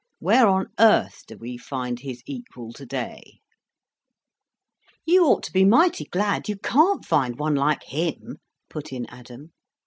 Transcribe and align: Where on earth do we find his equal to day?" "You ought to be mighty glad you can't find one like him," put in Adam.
Where 0.17 0.47
on 0.47 0.65
earth 0.79 1.25
do 1.27 1.37
we 1.37 1.57
find 1.57 1.99
his 1.99 2.23
equal 2.25 2.73
to 2.73 2.87
day?" 2.87 3.39
"You 5.05 5.25
ought 5.25 5.43
to 5.43 5.53
be 5.53 5.63
mighty 5.63 6.05
glad 6.05 6.49
you 6.49 6.57
can't 6.57 7.05
find 7.05 7.37
one 7.37 7.53
like 7.53 7.83
him," 7.83 8.37
put 8.67 8.91
in 8.91 9.05
Adam. 9.11 9.51